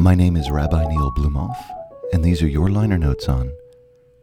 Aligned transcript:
My 0.00 0.14
name 0.14 0.34
is 0.34 0.50
Rabbi 0.50 0.86
Neil 0.86 1.12
Blumofe, 1.12 1.62
and 2.14 2.24
these 2.24 2.40
are 2.42 2.48
your 2.48 2.70
liner 2.70 2.96
notes 2.96 3.28
on 3.28 3.52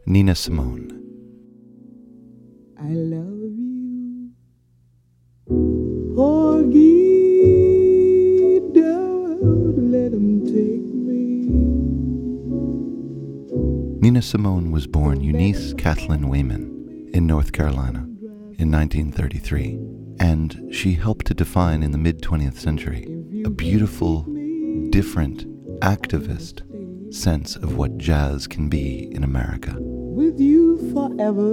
Nina 0.07 0.33
Simone. 0.33 0.89
I 2.79 2.89
love 2.93 3.37
you. 3.55 4.31
Porgy, 6.15 6.81
don't 8.73 9.91
let 9.91 10.13
'em 10.13 10.43
take 10.47 10.91
me. 11.07 11.45
Nina 14.01 14.23
Simone 14.23 14.71
was 14.71 14.87
born 14.87 15.21
Eunice 15.21 15.75
Kathleen 15.75 16.23
Waymon 16.23 17.11
in 17.13 17.27
North 17.27 17.51
Carolina 17.51 18.09
in 18.57 18.71
1933, 18.71 19.77
and 20.19 20.59
she 20.71 20.93
helped 20.93 21.27
to 21.27 21.35
define 21.35 21.83
in 21.83 21.91
the 21.91 21.99
mid 21.99 22.23
20th 22.23 22.57
century 22.57 23.05
a 23.45 23.51
beautiful, 23.51 24.25
different, 24.89 25.45
activist 25.81 26.63
sense 27.13 27.55
of 27.55 27.77
what 27.77 27.97
jazz 27.97 28.47
can 28.47 28.69
be 28.69 29.09
in 29.13 29.23
America. 29.23 29.75
With 29.79 30.39
you 30.39 30.77
forever, 30.93 31.47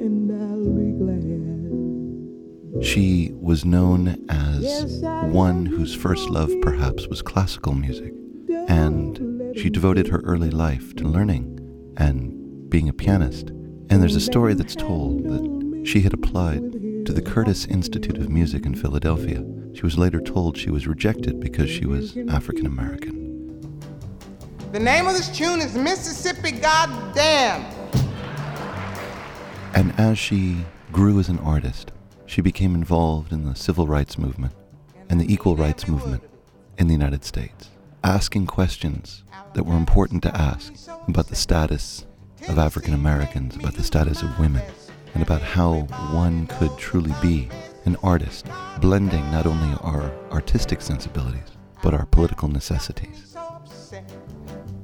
and 0.00 0.30
I'll 0.30 0.72
be 0.74 0.92
glad. 0.92 2.84
She 2.84 3.32
was 3.34 3.64
known 3.64 4.24
as 4.28 5.02
one 5.32 5.66
whose 5.66 5.94
first 5.94 6.30
love 6.30 6.52
perhaps 6.62 7.08
was 7.08 7.22
classical 7.22 7.74
music, 7.74 8.12
and 8.68 9.18
she 9.56 9.70
devoted 9.70 10.08
her 10.08 10.20
early 10.20 10.50
life 10.50 10.94
to 10.96 11.04
learning 11.04 11.58
and 11.96 12.70
being 12.70 12.88
a 12.88 12.92
pianist. 12.92 13.48
And 13.48 14.00
there's 14.00 14.16
a 14.16 14.20
story 14.20 14.54
that's 14.54 14.76
told 14.76 15.24
that 15.24 15.84
she 15.84 16.00
had 16.02 16.14
applied 16.14 16.72
to 17.06 17.12
the 17.12 17.22
Curtis 17.22 17.66
Institute 17.66 18.18
of 18.18 18.30
Music 18.30 18.64
in 18.64 18.74
Philadelphia. 18.74 19.44
She 19.74 19.82
was 19.82 19.96
later 19.96 20.20
told 20.20 20.56
she 20.56 20.70
was 20.70 20.86
rejected 20.86 21.40
because 21.40 21.70
she 21.70 21.86
was 21.86 22.16
African 22.28 22.66
American. 22.66 23.80
The 24.72 24.80
name 24.80 25.06
of 25.06 25.14
this 25.14 25.36
tune 25.36 25.60
is 25.60 25.74
Mississippi 25.74 26.52
Goddam. 26.52 27.64
And 29.74 29.92
as 29.98 30.18
she 30.18 30.64
grew 30.92 31.18
as 31.18 31.28
an 31.28 31.38
artist, 31.38 31.92
she 32.26 32.40
became 32.40 32.74
involved 32.74 33.32
in 33.32 33.44
the 33.44 33.54
civil 33.54 33.86
rights 33.86 34.18
movement 34.18 34.52
and 35.08 35.20
the 35.20 35.32
equal 35.32 35.56
rights 35.56 35.88
movement 35.88 36.22
in 36.78 36.86
the 36.86 36.92
United 36.92 37.24
States, 37.24 37.70
asking 38.04 38.46
questions 38.46 39.24
that 39.54 39.64
were 39.64 39.76
important 39.76 40.22
to 40.22 40.36
ask 40.36 40.72
about 41.08 41.28
the 41.28 41.36
status 41.36 42.06
of 42.48 42.58
African 42.58 42.94
Americans, 42.94 43.56
about 43.56 43.74
the 43.74 43.82
status 43.82 44.22
of 44.22 44.38
women, 44.38 44.62
and 45.14 45.22
about 45.22 45.42
how 45.42 45.80
one 46.12 46.46
could 46.46 46.76
truly 46.78 47.12
be 47.20 47.48
an 47.90 47.96
artist, 48.04 48.46
blending 48.80 49.28
not 49.32 49.46
only 49.46 49.76
our 49.80 50.12
artistic 50.30 50.80
sensibilities, 50.80 51.50
but 51.82 51.92
our 51.92 52.06
political 52.06 52.46
necessities. 52.46 53.36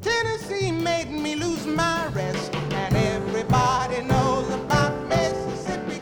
Tennessee 0.02 0.72
made 0.72 1.10
me 1.10 1.36
lose 1.36 1.66
my 1.66 2.08
rest, 2.08 2.52
and 2.54 2.96
everybody 2.96 4.02
knows 4.02 4.48
about 4.52 4.92
Mississippi 5.08 6.00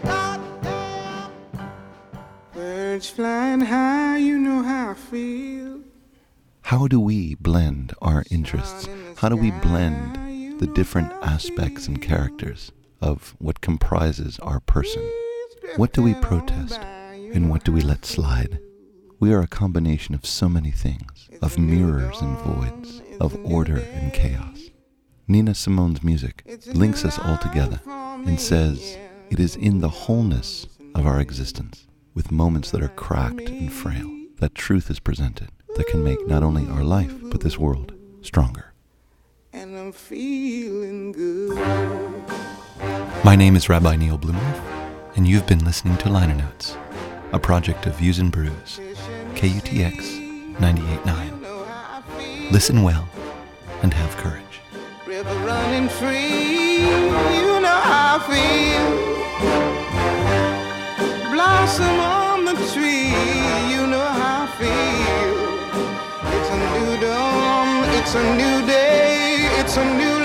Birds 2.55 3.11
flying 3.11 3.61
high, 3.61 4.17
you 4.17 4.39
know 4.39 4.63
how 4.63 4.93
I 4.93 4.95
feel. 4.95 5.81
How 6.63 6.89
do 6.89 6.99
we 6.99 7.35
blend 7.35 7.93
our 8.01 8.25
interests? 8.31 8.89
How 9.17 9.29
do 9.29 9.37
we 9.37 9.51
blend 9.51 10.59
the 10.59 10.67
different 10.69 11.13
aspects 11.23 11.87
and 11.87 12.01
characters 12.01 12.73
of 13.03 13.35
what 13.39 13.61
comprises 13.61 14.39
our 14.39 14.61
person? 14.61 15.03
What 15.77 15.93
do 15.93 16.03
we 16.03 16.15
protest 16.15 16.81
and 16.81 17.51
what 17.51 17.65
do 17.65 17.73
we 17.73 17.81
let 17.81 18.05
slide? 18.05 18.61
We 19.19 19.33
are 19.33 19.41
a 19.41 19.47
combination 19.47 20.15
of 20.15 20.25
so 20.25 20.49
many 20.49 20.71
things, 20.71 21.29
of 21.43 21.59
mirrors 21.59 22.21
and 22.21 22.39
voids, 22.39 23.03
of 23.21 23.37
order 23.45 23.79
and 23.79 24.13
chaos. 24.13 24.71
Nina 25.27 25.55
Simone's 25.55 26.03
music 26.03 26.45
links 26.75 27.05
us 27.05 27.19
all 27.19 27.39
together 27.39 27.81
and 27.87 28.39
says 28.39 28.97
it 29.31 29.41
is 29.41 29.57
in 29.57 29.81
the 29.81 29.89
wholeness 29.89 30.67
of 30.95 31.07
our 31.07 31.21
existence, 31.21 31.87
with 32.15 32.31
moments 32.31 32.71
that 32.71 32.83
are 32.83 32.89
cracked 32.89 33.49
and 33.49 33.73
frail, 33.73 34.11
that 34.39 34.55
truth 34.55 34.91
is 34.91 35.01
presented 35.01 35.49
that 35.77 35.89
can 35.89 36.05
make 36.05 36.25
not 36.29 36.43
only 36.45 36.69
our 36.69 36.85
life, 36.85 37.15
but 37.25 37.41
this 37.41 37.59
world 37.59 37.93
stronger. 38.23 38.73
And 39.53 39.77
I'm 39.77 39.93
feeling 39.93 41.13
good. 41.13 41.57
My 43.25 43.35
name 43.37 43.57
is 43.57 43.69
Rabbi 43.69 43.97
Neil 43.97 44.19
Blumofe, 44.19 44.64
and 45.17 45.27
you've 45.29 45.47
been 45.47 45.65
listening 45.65 45.97
to 45.99 46.09
Liner 46.09 46.35
Notes, 46.35 46.77
a 47.33 47.39
project 47.39 47.87
of 47.87 47.95
Views 47.97 48.19
and 48.19 48.33
Brews, 48.33 48.81
KUTX 49.35 50.57
98.9. 50.57 52.51
Listen 52.51 52.83
well 52.83 53.09
and 53.83 53.95
have 53.95 54.17
courage. 54.17 54.61
River 55.07 55.35
running 55.47 55.89
free, 55.89 56.79
you 56.79 57.61
know 57.61 57.81
how 57.91 58.17
I 58.17 58.21
feel. 58.29 58.87
Blossom 61.33 62.01
on 62.01 62.45
the 62.45 62.55
tree, 62.73 63.15
you 63.73 63.87
know 63.87 64.09
how 64.21 64.45
I 64.45 64.47
feel. 64.59 65.35
It's 66.37 66.51
a 66.51 66.59
new 66.75 67.01
dawn, 67.01 67.85
it's 67.99 68.15
a 68.15 68.23
new 68.37 68.67
day, 68.67 69.49
it's 69.61 69.77
a 69.77 69.85
new 69.95 70.24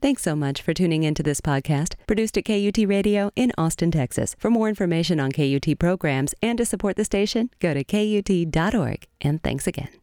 Thanks 0.00 0.22
so 0.22 0.36
much 0.36 0.62
for 0.62 0.72
tuning 0.72 1.02
into 1.02 1.24
this 1.24 1.40
podcast, 1.40 1.94
produced 2.06 2.38
at 2.38 2.44
KUT 2.44 2.78
Radio 2.86 3.32
in 3.34 3.50
Austin, 3.58 3.90
Texas. 3.90 4.36
For 4.38 4.48
more 4.48 4.68
information 4.68 5.18
on 5.18 5.32
KUT 5.32 5.76
programs 5.78 6.34
and 6.40 6.56
to 6.58 6.64
support 6.64 6.94
the 6.94 7.04
station, 7.04 7.50
go 7.58 7.74
to 7.74 7.82
KUT.org. 7.82 9.06
And 9.20 9.42
thanks 9.42 9.66
again. 9.66 9.97